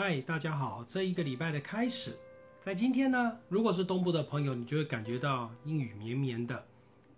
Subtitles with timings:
[0.00, 0.84] 嗨，大家好！
[0.86, 2.16] 这一个礼拜的开始，
[2.60, 6.54] 在今天呢，如果是东部的朋友，你就会感觉到阴雨绵绵的；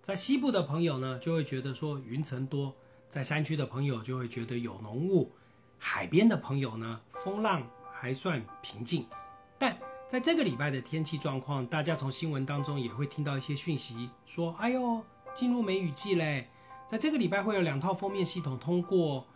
[0.00, 2.72] 在西部的朋友呢，就会觉得说云层多；
[3.06, 5.30] 在山区的朋友就会觉得有浓雾；
[5.76, 7.62] 海边的朋友呢，风浪
[7.92, 9.04] 还算平静。
[9.58, 9.76] 但
[10.08, 15.04] 在这个礼拜的天气状况，大家从新闻当中也会听到一些讯息，说：“哎呦，
[15.34, 16.48] 进入梅雨季嘞！”
[16.88, 19.26] 在这个礼拜会有两套封面系统通过，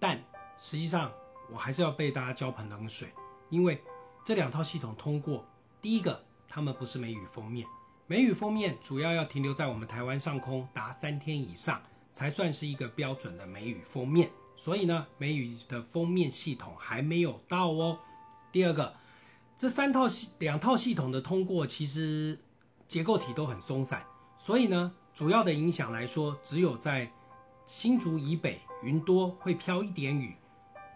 [0.00, 0.20] 但
[0.58, 1.12] 实际上。
[1.50, 3.08] 我还是要被大家浇盆冷水，
[3.50, 3.82] 因为
[4.24, 5.44] 这两套系统通过，
[5.80, 7.66] 第一个，它们不是梅雨封面，
[8.06, 11.80] 梅雨封面主要要停留在我们台湾上空达三天以上，
[12.12, 17.98] 才算是一个标准的梅雨封面，所以呢，梅雨的封面系统还没有到哦。
[18.52, 18.94] 第二个，
[19.56, 22.38] 这三套系两套系统的通过，其实
[22.86, 24.04] 结构体都很松散，
[24.38, 27.10] 所以呢，主要的影响来说，只有在
[27.66, 30.36] 新竹以北云多会飘一点雨。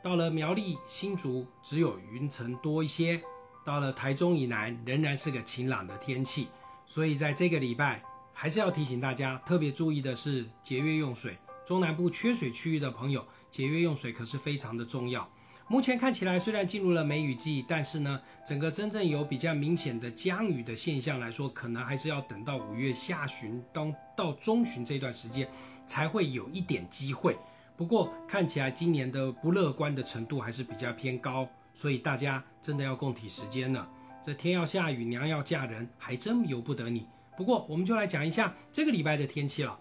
[0.02, 3.20] 到了苗栗新竹，只有云层多一些；
[3.64, 6.48] 到了台中以南，仍然是个晴朗的天气。
[6.84, 11.38] 所以在这个礼拜，还是要提醒大家特别注意的是节约用水。
[11.64, 15.30] 中南部缺水区域的朋友，节约用水可是非常的重要。
[15.68, 25.48] 目前看起来，虽然进入了梅雨季，但是呢，整个真正有比较明显的降雨的现象来说，可能还是要等到五月下旬到到中旬这段时间，
[25.86, 27.38] 才会有一点机会。
[27.82, 33.88] 不过看起来今年的不乐观的程度还是比较偏高，所以大家真的要共体时间了。
[34.24, 37.08] 这天要下雨，娘要嫁人，还真由不得你。
[37.36, 39.76] 不过我们就来讲一下这个礼拜的天气了。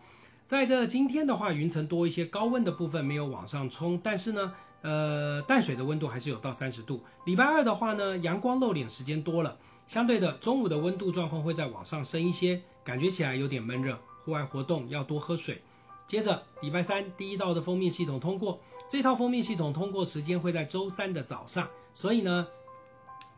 [0.48, 7.04] 在这今天的话，云层多一些，高温的部分没有往上冲，但是呢，呃，淡水的温度还是有到三十度。
[7.28, 9.56] 礼拜二的话呢，阳光露脸时间多了，
[9.88, 15.62] 相对的中午的温度状况会再往上升一些，感觉起来有点闷热，户外活动要多喝水。
[16.12, 18.59] 接着礼拜三第一道的封面系统通过，
[18.90, 22.45] 这套封面系统通过时间会在周三的早上，所以呢，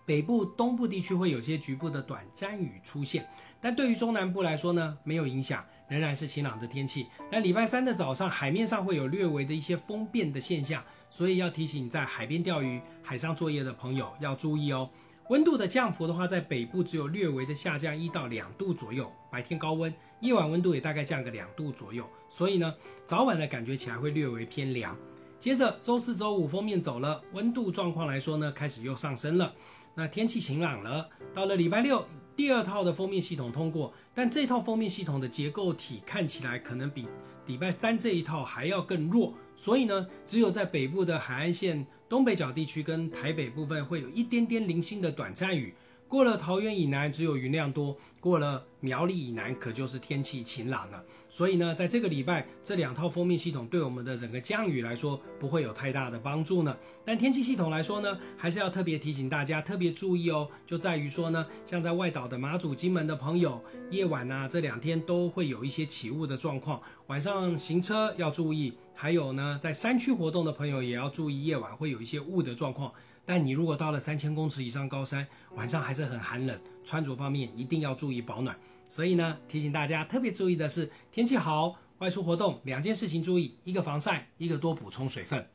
[0.07, 3.30] 北部、东部地区会有些局部的短暂雨出现，
[3.61, 7.05] 但对于中南部来说呢，没有影响，仍然是晴朗的天气。
[7.30, 14.89] 但礼拜三的早上，海面上会有略微的一些风变的现象，所以要提醒在海边钓鱼、海上作业的朋友要注意哦。
[15.30, 22.73] 温度的降幅的话，在北部只有略微的下降一到两度左右，白天高温，夜晚温度也大概降个两度左右，所以呢，
[23.06, 24.98] 早晚的感觉起来会略微偏凉。
[25.43, 29.54] 接着周四周五封面走了，温度状况来说呢，开始又上升了，
[29.93, 31.09] 那天气晴朗了。
[31.36, 37.09] 到了礼拜六，第二套的封面系统通过，但这套封面系统的结构体看起来可能比
[37.45, 41.86] 礼拜三这一套还要更弱，所以呢，只有在北部的海岸线。
[42.08, 45.73] 东北角地区跟台北部分会有一点点零星的短暂雨，
[46.13, 51.03] 过了桃园以南只有云量多，过了苗栗以南可就是天气晴朗了。
[51.27, 56.77] 所以呢，在这个礼拜，这两套封面系统对我们的整个降雨来说不会有太大的帮助呢。
[57.03, 63.59] 但天气系统来说呢，还是要特别提醒大家特别注意哦，就在于说呢，像在外岛的马祖、金门的朋友，
[63.89, 68.73] 夜晚呢这两天都会有一些起雾的状况，晚上行车要注意。
[68.93, 72.93] 还有呢，在山区活动的朋友也要注意，夜晚会有一些雾的状况。
[73.26, 75.26] 但你如果到了三千公尺以上高山，
[75.56, 78.58] 晚上还是很寒冷，穿着方面一定要注意保暖。
[78.88, 85.48] 所以呢，提醒大家特别注意的是，天气好，外出活动两件事情注意：一个防晒，一个多补充水分。